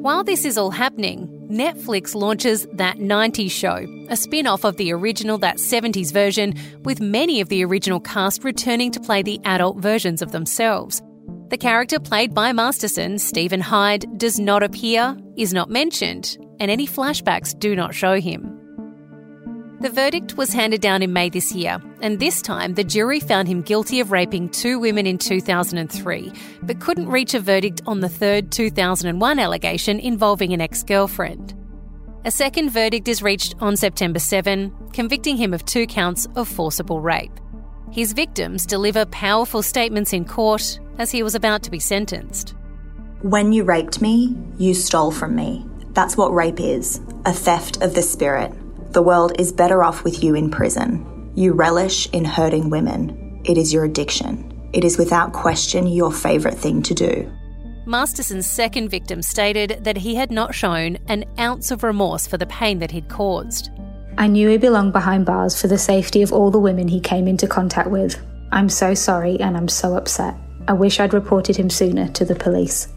While 0.00 0.24
this 0.24 0.46
is 0.46 0.56
all 0.56 0.70
happening, 0.70 1.28
Netflix 1.50 2.14
launches 2.14 2.66
That 2.72 2.96
90s 2.96 3.50
Show, 3.50 3.86
a 4.08 4.16
spin 4.16 4.46
off 4.46 4.64
of 4.64 4.78
the 4.78 4.94
original 4.94 5.36
That 5.36 5.58
70s 5.58 6.10
version, 6.10 6.54
with 6.84 7.02
many 7.02 7.42
of 7.42 7.50
the 7.50 7.62
original 7.62 8.00
cast 8.00 8.44
returning 8.44 8.90
to 8.92 9.00
play 9.00 9.20
the 9.22 9.38
adult 9.44 9.76
versions 9.76 10.22
of 10.22 10.32
themselves. 10.32 11.02
The 11.50 11.58
character 11.58 12.00
played 12.00 12.32
by 12.32 12.54
Masterson, 12.54 13.18
Steven 13.18 13.60
Hyde, 13.60 14.06
does 14.16 14.40
not 14.40 14.62
appear, 14.62 15.18
is 15.36 15.52
not 15.52 15.68
mentioned, 15.68 16.38
and 16.60 16.70
any 16.70 16.86
flashbacks 16.86 17.58
do 17.58 17.74
not 17.74 17.94
show 17.94 18.20
him. 18.20 18.56
The 19.80 19.88
verdict 19.88 20.36
was 20.36 20.52
handed 20.52 20.82
down 20.82 21.02
in 21.02 21.14
May 21.14 21.30
this 21.30 21.52
year, 21.52 21.82
and 22.02 22.20
this 22.20 22.42
time 22.42 22.74
the 22.74 22.84
jury 22.84 23.18
found 23.18 23.48
him 23.48 23.62
guilty 23.62 23.98
of 24.00 24.12
raping 24.12 24.50
two 24.50 24.78
women 24.78 25.06
in 25.06 25.16
2003, 25.16 26.32
but 26.62 26.80
couldn't 26.80 27.08
reach 27.08 27.32
a 27.32 27.40
verdict 27.40 27.80
on 27.86 28.00
the 28.00 28.08
third 28.10 28.52
2001 28.52 29.38
allegation 29.38 29.98
involving 29.98 30.52
an 30.52 30.60
ex 30.60 30.82
girlfriend. 30.82 31.54
A 32.26 32.30
second 32.30 32.68
verdict 32.68 33.08
is 33.08 33.22
reached 33.22 33.54
on 33.60 33.74
September 33.74 34.18
7, 34.18 34.70
convicting 34.92 35.38
him 35.38 35.54
of 35.54 35.64
two 35.64 35.86
counts 35.86 36.28
of 36.36 36.46
forcible 36.46 37.00
rape. 37.00 37.32
His 37.90 38.12
victims 38.12 38.66
deliver 38.66 39.06
powerful 39.06 39.62
statements 39.62 40.12
in 40.12 40.26
court 40.26 40.78
as 40.98 41.10
he 41.10 41.22
was 41.22 41.34
about 41.34 41.62
to 41.62 41.70
be 41.70 41.80
sentenced. 41.80 42.54
When 43.22 43.54
you 43.54 43.64
raped 43.64 44.02
me, 44.02 44.36
you 44.58 44.74
stole 44.74 45.10
from 45.10 45.34
me. 45.34 45.69
That's 45.92 46.16
what 46.16 46.32
rape 46.32 46.60
is 46.60 47.00
a 47.26 47.32
theft 47.32 47.82
of 47.82 47.94
the 47.94 48.02
spirit. 48.02 48.52
The 48.92 49.02
world 49.02 49.32
is 49.38 49.52
better 49.52 49.84
off 49.84 50.04
with 50.04 50.22
you 50.22 50.34
in 50.34 50.50
prison. 50.50 51.32
You 51.34 51.52
relish 51.52 52.08
in 52.10 52.24
hurting 52.24 52.70
women. 52.70 53.40
It 53.44 53.58
is 53.58 53.72
your 53.72 53.84
addiction. 53.84 54.46
It 54.72 54.84
is 54.84 54.98
without 54.98 55.32
question 55.32 55.86
your 55.86 56.12
favourite 56.12 56.56
thing 56.56 56.82
to 56.82 56.94
do. 56.94 57.32
Masterson's 57.86 58.46
second 58.46 58.88
victim 58.88 59.22
stated 59.22 59.80
that 59.82 59.96
he 59.96 60.14
had 60.14 60.30
not 60.30 60.54
shown 60.54 60.98
an 61.08 61.24
ounce 61.38 61.70
of 61.70 61.82
remorse 61.82 62.26
for 62.26 62.36
the 62.36 62.46
pain 62.46 62.78
that 62.78 62.90
he'd 62.90 63.08
caused. 63.08 63.70
I 64.18 64.26
knew 64.26 64.48
he 64.48 64.58
belonged 64.58 64.92
behind 64.92 65.26
bars 65.26 65.60
for 65.60 65.66
the 65.66 65.78
safety 65.78 66.22
of 66.22 66.32
all 66.32 66.50
the 66.50 66.58
women 66.58 66.88
he 66.88 67.00
came 67.00 67.26
into 67.26 67.46
contact 67.46 67.90
with. 67.90 68.20
I'm 68.52 68.68
so 68.68 68.94
sorry 68.94 69.40
and 69.40 69.56
I'm 69.56 69.68
so 69.68 69.96
upset. 69.96 70.36
I 70.68 70.72
wish 70.72 71.00
I'd 71.00 71.14
reported 71.14 71.56
him 71.56 71.70
sooner 71.70 72.08
to 72.08 72.24
the 72.24 72.34
police. 72.34 72.88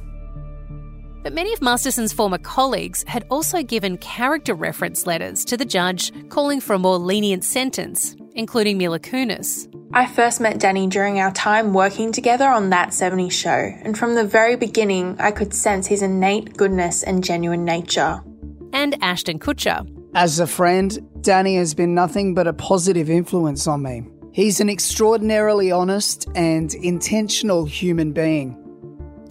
But 1.23 1.31
many 1.31 1.53
of 1.53 1.61
Masterson's 1.61 2.11
former 2.11 2.37
colleagues 2.37 3.05
had 3.07 3.25
also 3.31 3.63
given 3.63 3.97
character 3.97 4.53
reference 4.53 5.07
letters 5.07 5.45
to 5.45 5.55
the 5.55 5.63
judge 5.63 6.11
calling 6.27 6.59
for 6.59 6.73
a 6.73 6.79
more 6.79 6.97
lenient 6.97 7.45
sentence, 7.45 8.13
including 8.35 8.77
Mila 8.77 8.99
Kunis. 8.99 9.69
I 9.93 10.05
first 10.05 10.41
met 10.41 10.59
Danny 10.59 10.85
during 10.87 11.21
our 11.21 11.31
time 11.31 11.73
working 11.73 12.11
together 12.11 12.49
on 12.49 12.71
That 12.71 12.89
70s 12.89 13.31
Show, 13.31 13.71
and 13.83 13.97
from 13.97 14.15
the 14.15 14.25
very 14.25 14.57
beginning, 14.57 15.15
I 15.17 15.31
could 15.31 15.53
sense 15.53 15.87
his 15.87 16.01
innate 16.01 16.57
goodness 16.57 17.03
and 17.03 17.23
genuine 17.23 17.63
nature. 17.63 18.21
And 18.73 19.01
Ashton 19.01 19.39
Kutcher. 19.39 19.87
As 20.15 20.41
a 20.41 20.47
friend, 20.47 20.99
Danny 21.21 21.55
has 21.55 21.73
been 21.73 21.95
nothing 21.95 22.33
but 22.33 22.47
a 22.47 22.53
positive 22.53 23.09
influence 23.09 23.65
on 23.65 23.81
me. 23.81 24.03
He's 24.33 24.59
an 24.59 24.69
extraordinarily 24.69 25.71
honest 25.71 26.27
and 26.35 26.73
intentional 26.73 27.63
human 27.65 28.11
being. 28.11 28.62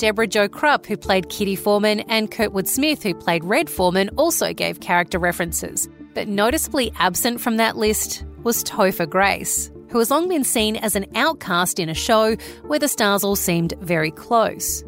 Debra 0.03 0.27
Jo 0.27 0.49
Rupp, 0.49 0.85
who 0.87 0.97
played 0.97 1.29
Kitty 1.29 1.55
Forman, 1.55 2.01
and 2.01 2.29
Kurtwood 2.29 2.67
Smith, 2.67 3.05
who 3.05 3.15
played 3.15 3.45
Red 3.45 3.71
Forman, 3.71 4.09
also 4.17 4.53
gave 4.53 4.81
character 4.81 5.17
references. 5.17 5.89
But 6.13 6.27
noticeably 6.27 6.93
absent 6.99 7.41
from 7.41 7.59
that 7.59 7.77
list 7.77 8.25
was 8.43 8.65
Topher 8.65 9.09
Grace, 9.09 9.71
who 9.91 10.01
has 10.01 10.11
long 10.11 10.29
been 10.29 10.43
seen 10.43 10.75
as 10.75 10.97
an 10.97 11.07
outcast 11.15 11.79
in 11.79 11.89
a 11.89 11.95
show 11.95 12.35
where 12.67 12.81
the 12.81 12.89
stars 12.89 13.23
all 13.23 13.37
seemed 13.37 13.75
very 13.81 14.11
close. 14.11 14.83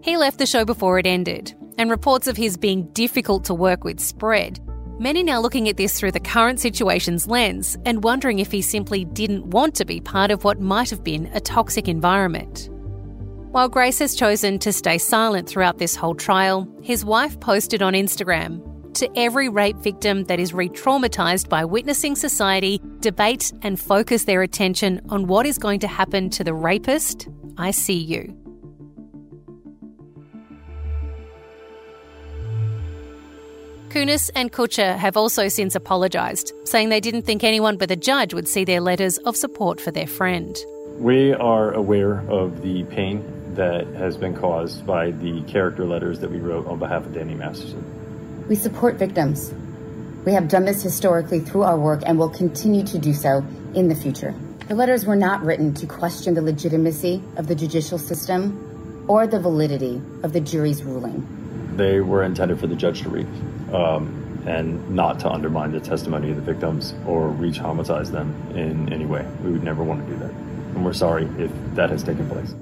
He 0.00 0.16
left 0.16 0.38
the 0.38 0.46
show 0.46 0.64
before 0.64 0.98
it 0.98 1.06
ended, 1.06 1.54
and 1.76 1.90
reports 1.90 2.26
of 2.26 2.38
his 2.38 2.56
being 2.56 2.90
difficult 2.92 3.44
to 3.44 3.52
work 3.52 3.84
with 3.84 4.00
spread. 4.00 4.58
Many 4.98 5.22
now 5.22 5.38
looking 5.38 5.68
at 5.68 5.76
this 5.76 6.00
through 6.00 6.12
the 6.12 6.18
current 6.20 6.60
situation's 6.60 7.26
lens 7.28 7.76
and 7.84 8.02
wondering 8.02 8.38
if 8.38 8.52
he 8.52 8.62
simply 8.62 9.04
didn't 9.04 9.48
want 9.48 9.74
to 9.74 9.84
be 9.84 10.00
part 10.00 10.30
of 10.30 10.44
what 10.44 10.62
might 10.62 10.88
have 10.88 11.04
been 11.04 11.26
a 11.34 11.40
toxic 11.40 11.88
environment. 11.88 12.70
While 13.56 13.70
Grace 13.70 14.00
has 14.00 14.14
chosen 14.14 14.58
to 14.58 14.70
stay 14.70 14.98
silent 14.98 15.48
throughout 15.48 15.78
this 15.78 15.96
whole 15.96 16.14
trial, 16.14 16.68
his 16.82 17.06
wife 17.06 17.40
posted 17.40 17.80
on 17.80 17.94
Instagram 17.94 18.60
To 18.96 19.08
every 19.18 19.48
rape 19.48 19.78
victim 19.78 20.24
that 20.24 20.38
is 20.38 20.52
re 20.52 20.68
traumatised 20.68 21.48
by 21.48 21.64
witnessing 21.64 22.16
society 22.16 22.82
debate 23.00 23.54
and 23.62 23.80
focus 23.80 24.24
their 24.24 24.42
attention 24.42 25.00
on 25.08 25.26
what 25.26 25.46
is 25.46 25.56
going 25.56 25.80
to 25.80 25.88
happen 25.88 26.28
to 26.36 26.44
the 26.44 26.52
rapist, 26.52 27.28
I 27.56 27.70
see 27.70 27.96
you. 27.96 28.36
Kunis 33.88 34.28
and 34.34 34.52
Kutcher 34.52 34.98
have 34.98 35.16
also 35.16 35.48
since 35.48 35.74
apologised, 35.74 36.52
saying 36.64 36.90
they 36.90 37.00
didn't 37.00 37.22
think 37.22 37.42
anyone 37.42 37.78
but 37.78 37.88
the 37.88 37.96
judge 37.96 38.34
would 38.34 38.48
see 38.48 38.66
their 38.66 38.82
letters 38.82 39.16
of 39.24 39.34
support 39.34 39.80
for 39.80 39.92
their 39.92 40.06
friend. 40.06 40.58
We 40.98 41.32
are 41.32 41.72
aware 41.72 42.20
of 42.28 42.60
the 42.60 42.84
pain 42.84 43.22
that 43.56 43.86
has 43.88 44.16
been 44.16 44.34
caused 44.34 44.86
by 44.86 45.10
the 45.10 45.42
character 45.42 45.84
letters 45.84 46.20
that 46.20 46.30
we 46.30 46.38
wrote 46.38 46.66
on 46.66 46.78
behalf 46.78 47.04
of 47.04 47.14
Danny 47.14 47.34
Masterson. 47.34 47.82
We 48.48 48.54
support 48.54 48.96
victims. 48.96 49.52
We 50.24 50.32
have 50.32 50.48
done 50.48 50.64
this 50.64 50.82
historically 50.82 51.40
through 51.40 51.62
our 51.62 51.78
work 51.78 52.02
and 52.06 52.18
will 52.18 52.30
continue 52.30 52.84
to 52.84 52.98
do 52.98 53.12
so 53.12 53.44
in 53.74 53.88
the 53.88 53.94
future. 53.94 54.34
The 54.68 54.74
letters 54.74 55.06
were 55.06 55.16
not 55.16 55.42
written 55.44 55.74
to 55.74 55.86
question 55.86 56.34
the 56.34 56.42
legitimacy 56.42 57.22
of 57.36 57.46
the 57.46 57.54
judicial 57.54 57.98
system 57.98 59.04
or 59.08 59.26
the 59.26 59.38
validity 59.38 60.02
of 60.22 60.32
the 60.32 60.40
jury's 60.40 60.82
ruling. 60.82 61.26
They 61.76 62.00
were 62.00 62.24
intended 62.24 62.58
for 62.58 62.66
the 62.66 62.74
judge 62.74 63.02
to 63.02 63.08
read 63.08 63.26
um, 63.72 64.42
and 64.46 64.90
not 64.90 65.20
to 65.20 65.30
undermine 65.30 65.72
the 65.72 65.80
testimony 65.80 66.30
of 66.30 66.36
the 66.36 66.42
victims 66.42 66.94
or 67.06 67.28
re 67.28 67.52
traumatize 67.52 68.10
them 68.10 68.34
in 68.54 68.92
any 68.92 69.06
way. 69.06 69.26
We 69.44 69.52
would 69.52 69.62
never 69.62 69.84
want 69.84 70.04
to 70.06 70.12
do 70.12 70.18
that. 70.18 70.30
And 70.30 70.84
we're 70.84 70.92
sorry 70.92 71.26
if 71.38 71.50
that 71.74 71.90
has 71.90 72.02
taken 72.02 72.28
place. 72.28 72.54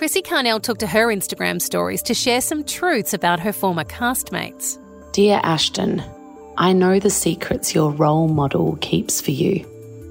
Chrissie 0.00 0.22
Carnell 0.22 0.62
took 0.62 0.78
to 0.78 0.86
her 0.86 1.08
Instagram 1.08 1.60
stories 1.60 2.00
to 2.04 2.14
share 2.14 2.40
some 2.40 2.64
truths 2.64 3.12
about 3.12 3.38
her 3.38 3.52
former 3.52 3.84
castmates. 3.84 4.78
Dear 5.12 5.40
Ashton, 5.42 6.02
I 6.56 6.72
know 6.72 6.98
the 6.98 7.10
secrets 7.10 7.74
your 7.74 7.90
role 7.90 8.26
model 8.26 8.78
keeps 8.80 9.20
for 9.20 9.32
you, 9.32 9.62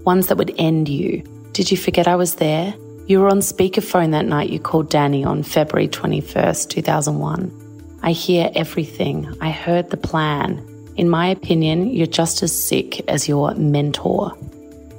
ones 0.05 0.27
that 0.27 0.37
would 0.37 0.53
end 0.59 0.89
you. 0.89 1.23
Did 1.53 1.71
you 1.71 1.75
forget 1.75 2.07
I 2.07 2.17
was 2.17 2.35
there? 2.35 2.71
You 3.07 3.19
were 3.19 3.29
on 3.29 3.39
speakerphone 3.39 4.11
that 4.11 4.27
night 4.27 4.51
you 4.51 4.59
called 4.59 4.91
Danny 4.91 5.23
on 5.23 5.41
February 5.41 5.87
21st, 5.87 6.69
2001. 6.69 7.99
I 8.03 8.11
hear 8.11 8.51
everything. 8.53 9.35
I 9.41 9.49
heard 9.49 9.89
the 9.89 9.97
plan. 9.97 10.63
In 10.97 11.09
my 11.09 11.25
opinion, 11.25 11.89
you're 11.89 12.05
just 12.05 12.43
as 12.43 12.55
sick 12.55 12.99
as 13.09 13.27
your 13.27 13.55
mentor. 13.55 14.37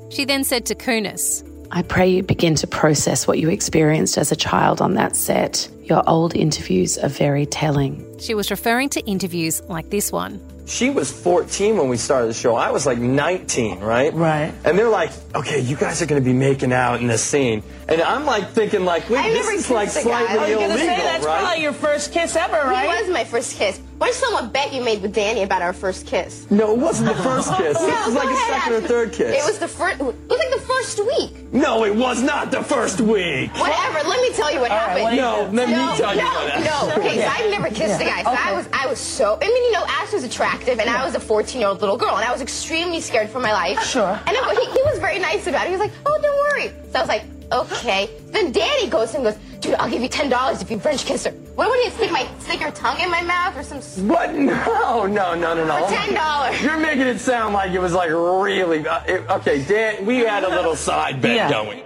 She 0.09 0.25
then 0.25 0.42
said 0.42 0.66
to 0.66 0.75
Kunis, 0.75 1.47
I 1.73 1.83
pray 1.83 2.09
you 2.09 2.25
begin 2.25 2.57
to 2.57 2.67
process 2.67 3.29
what 3.29 3.39
you 3.39 3.49
experienced 3.49 4.19
as 4.19 4.33
a 4.33 4.37
child 4.37 4.81
on 4.81 4.95
that 4.95 5.15
set. 5.15 5.69
Your 5.85 6.03
old 6.09 6.35
interviews 6.35 6.99
are 6.99 7.09
very 7.09 7.47
telling. 7.47 8.05
She 8.19 8.35
was 8.35 8.50
referring 8.50 8.89
to 8.91 9.00
interviews 9.07 9.62
like 9.69 9.89
this 9.89 10.11
one. 10.11 10.41
She 10.67 10.91
was 10.91 11.11
14 11.12 11.77
when 11.77 11.89
we 11.89 11.97
started 11.97 12.29
the 12.29 12.35
show. 12.35 12.55
I 12.57 12.71
was 12.71 12.87
like 12.87 12.99
19, 12.99 13.81
right? 13.81 14.12
Right. 14.12 14.53
And 14.65 14.79
they're 14.79 14.89
like, 14.89 15.11
okay, 15.35 15.61
you 15.61 15.77
guys 15.77 16.03
are 16.03 16.07
going 16.07 16.23
to 16.23 16.25
be 16.25 16.37
making 16.37 16.73
out 16.73 17.00
in 17.00 17.07
this 17.07 17.23
scene. 17.23 17.62
And 17.89 18.00
I'm 18.03 18.25
like 18.25 18.50
thinking 18.50 18.85
like, 18.85 19.09
wait, 19.09 19.19
I 19.19 19.31
this 19.31 19.47
never 19.47 19.53
is 19.53 19.71
like 19.71 19.89
kissed 19.89 20.07
a 20.07 20.09
guy. 20.09 20.27
slightly 20.27 20.39
I 20.39 20.57
was 20.57 20.71
illegal, 20.71 20.77
say 20.77 20.87
that's 20.87 21.25
right? 21.25 21.41
probably 21.41 21.62
your 21.62 21.73
first 21.73 22.12
kiss 22.12 22.37
ever, 22.37 22.69
right? 22.69 22.97
He 22.97 23.03
was 23.03 23.12
my 23.12 23.25
first 23.25 23.57
kiss. 23.57 23.81
Where's 24.00 24.16
someone 24.16 24.49
bet 24.49 24.73
you 24.73 24.83
made 24.83 25.02
with 25.02 25.12
Danny 25.14 25.42
about 25.42 25.61
our 25.61 25.75
first 25.75 26.07
kiss? 26.07 26.50
No, 26.50 26.73
it 26.73 26.78
wasn't 26.78 27.14
the 27.14 27.23
first 27.23 27.54
kiss. 27.59 27.78
No, 27.78 27.87
This 27.87 28.07
was 28.07 28.14
like 28.14 28.25
go 28.25 28.30
a 28.30 28.33
ahead, 28.33 28.62
second 28.62 28.73
or 28.73 28.80
third 28.88 29.12
kiss. 29.12 29.37
It 29.45 29.47
was 29.47 29.59
the 29.59 29.69
first. 29.69 30.00
It 30.00 30.04
was 30.04 30.14
like 30.30 30.50
the 30.59 30.64
first 30.66 30.99
week. 31.04 31.52
No, 31.52 31.85
it 31.85 31.95
was 31.95 32.23
not 32.23 32.50
the 32.50 32.62
first 32.62 33.02
week. 33.02 33.52
Whatever. 33.59 34.09
Let 34.09 34.23
me 34.23 34.33
tell 34.33 34.50
you 34.50 34.61
what 34.61 34.71
All 34.71 34.78
right, 34.78 34.88
happened. 35.02 35.04
what 35.04 35.14
No, 35.16 35.45
did 35.45 35.52
you 35.52 35.59
let 35.59 35.69
me 35.69 35.75
no, 35.75 35.97
tell 35.99 36.14
you 36.16 36.23
no, 36.23 36.28
what 36.28 36.50
happened. 36.50 36.64
No, 36.64 36.95
okay. 37.04 37.19
Yeah. 37.19 37.35
So 37.37 37.45
I've 37.45 37.50
never 37.50 37.69
kissed 37.69 38.00
Yeah. 38.00 38.21
a 38.21 38.23
guy. 38.23 38.23
So 38.23 38.30
I 38.42 38.52
was, 38.57 38.69
I 38.73 38.87
was 38.87 38.99
so. 38.99 39.37
I 39.42 39.45
mean, 39.47 39.64
you 39.64 39.73
know, 39.73 39.85
Ash 39.87 40.12
was 40.14 40.25
attractive, 40.25 40.78
and 40.78 40.88
I 40.88 41.04
was 41.04 41.14
a 41.14 41.21
14-year-old 41.21 41.80
little 41.83 41.99
girl, 41.99 42.16
and 42.16 42.25
I 42.25 42.33
was 42.33 42.40
extremely 42.40 43.02
scared 43.02 43.28
for 43.28 43.38
my 43.38 43.52
life. 43.52 43.83
Sure. 43.85 44.19
And 44.26 44.30
it, 44.35 44.59
he, 44.59 44.64
he 44.64 44.83
was 44.87 44.99
very 44.99 45.19
nice 45.19 45.47
about 45.47 45.64
it. 45.66 45.73
He 45.73 45.76
was 45.76 45.80
like, 45.80 45.92
"Oh, 46.07 46.19
don't 46.23 46.38
worry." 46.57 46.73
So 46.90 47.00
I 47.00 47.02
was 47.02 47.09
like, 47.09 47.25
"Okay." 47.52 48.09
Then 48.28 48.50
Danny 48.50 48.88
goes 48.88 49.14
and 49.14 49.25
goes, 49.25 49.37
"Dude, 49.61 49.75
I'll 49.75 49.90
give 49.90 50.00
you 50.00 50.09
ten 50.09 50.30
dollars 50.30 50.62
if 50.62 50.71
you 50.71 50.78
French 50.80 51.04
kiss 51.04 51.26
her." 51.26 51.35
What 51.61 51.69
would 51.69 51.81
he 51.81 51.90
stick 51.90 52.11
my 52.11 52.26
stick 52.38 52.61
your 52.62 52.71
tongue 52.71 52.99
in 53.00 53.11
my 53.11 53.21
mouth 53.21 53.55
or 53.55 53.62
some? 53.62 54.09
What? 54.09 54.33
No, 54.33 55.05
no, 55.07 55.35
no, 55.35 55.52
no, 55.52 55.67
no. 55.67 55.87
For 55.87 55.95
$10. 55.95 56.62
You're 56.62 56.79
making 56.79 57.02
it 57.07 57.19
sound 57.19 57.52
like 57.52 57.73
it 57.73 57.79
was 57.81 57.93
like 57.93 58.09
really. 58.09 58.88
Uh, 58.88 59.02
it- 59.07 59.29
okay, 59.29 59.62
Dan, 59.64 60.07
we 60.07 60.21
had 60.21 60.43
a 60.45 60.49
little 60.49 60.75
side 60.75 61.21
bet 61.21 61.37
Yeah. 61.37 61.50
going. 61.50 61.83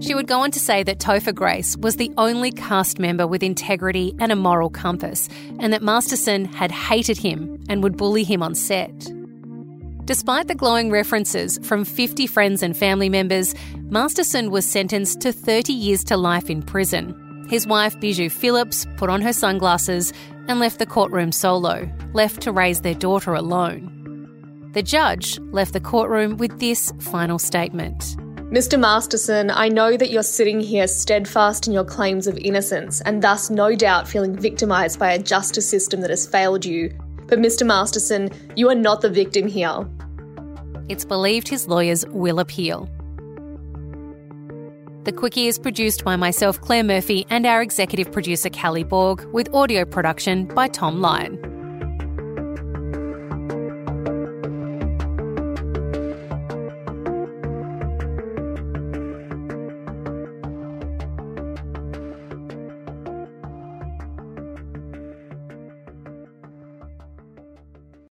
She 0.00 0.14
would 0.14 0.26
go 0.26 0.40
on 0.40 0.50
to 0.52 0.58
say 0.58 0.82
that 0.84 0.98
Topher 0.98 1.34
Grace 1.34 1.76
was 1.76 1.96
the 1.96 2.10
only 2.16 2.50
cast 2.50 2.98
member 2.98 3.26
with 3.26 3.42
integrity 3.42 4.14
and 4.18 4.32
a 4.32 4.36
moral 4.36 4.70
compass, 4.70 5.28
and 5.60 5.70
that 5.74 5.82
Masterson 5.82 6.46
had 6.46 6.70
hated 6.72 7.18
him 7.18 7.62
and 7.68 7.82
would 7.82 7.98
bully 7.98 8.24
him 8.24 8.42
on 8.42 8.54
set. 8.54 8.90
Despite 10.08 10.48
the 10.48 10.54
glowing 10.54 10.90
references 10.90 11.58
from 11.64 11.84
50 11.84 12.26
friends 12.26 12.62
and 12.62 12.74
family 12.74 13.10
members, 13.10 13.54
Masterson 13.90 14.50
was 14.50 14.64
sentenced 14.64 15.20
to 15.20 15.32
30 15.32 15.74
years 15.74 16.02
to 16.04 16.16
life 16.16 16.48
in 16.48 16.62
prison. 16.62 17.46
His 17.50 17.66
wife, 17.66 18.00
Bijou 18.00 18.30
Phillips, 18.30 18.86
put 18.96 19.10
on 19.10 19.20
her 19.20 19.34
sunglasses 19.34 20.14
and 20.48 20.60
left 20.60 20.78
the 20.78 20.86
courtroom 20.86 21.30
solo, 21.30 21.86
left 22.14 22.40
to 22.40 22.52
raise 22.52 22.80
their 22.80 22.94
daughter 22.94 23.34
alone. 23.34 24.70
The 24.72 24.82
judge 24.82 25.38
left 25.52 25.74
the 25.74 25.80
courtroom 25.80 26.38
with 26.38 26.58
this 26.58 26.90
final 27.00 27.38
statement. 27.38 28.16
Mr. 28.50 28.80
Masterson, 28.80 29.50
I 29.50 29.68
know 29.68 29.98
that 29.98 30.08
you're 30.08 30.22
sitting 30.22 30.58
here 30.58 30.86
steadfast 30.86 31.66
in 31.66 31.74
your 31.74 31.84
claims 31.84 32.26
of 32.26 32.38
innocence 32.38 33.02
and 33.02 33.22
thus 33.22 33.50
no 33.50 33.76
doubt 33.76 34.08
feeling 34.08 34.34
victimised 34.34 34.98
by 34.98 35.12
a 35.12 35.22
justice 35.22 35.68
system 35.68 36.00
that 36.00 36.08
has 36.08 36.26
failed 36.26 36.64
you. 36.64 36.96
But 37.26 37.40
Mr. 37.40 37.66
Masterson, 37.66 38.30
you 38.56 38.70
are 38.70 38.74
not 38.74 39.02
the 39.02 39.10
victim 39.10 39.46
here. 39.46 39.86
It's 40.88 41.04
believed 41.04 41.48
his 41.48 41.68
lawyers 41.68 42.04
will 42.08 42.38
appeal. 42.40 42.88
The 45.04 45.12
Quicky 45.12 45.46
is 45.46 45.58
produced 45.58 46.04
by 46.04 46.16
myself, 46.16 46.60
Claire 46.60 46.84
Murphy, 46.84 47.26
and 47.30 47.46
our 47.46 47.62
executive 47.62 48.12
producer, 48.12 48.50
Kally 48.50 48.84
Borg, 48.84 49.24
with 49.32 49.52
audio 49.54 49.84
production 49.84 50.44
by 50.44 50.68
Thom 50.68 51.00
Lion. 51.00 51.47